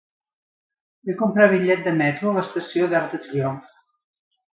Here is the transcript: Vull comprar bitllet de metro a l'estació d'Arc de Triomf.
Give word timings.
Vull 1.09 1.17
comprar 1.19 1.49
bitllet 1.51 1.83
de 1.87 1.93
metro 1.99 2.31
a 2.31 2.39
l'estació 2.39 2.89
d'Arc 2.95 3.13
de 3.17 3.21
Triomf. 3.27 3.69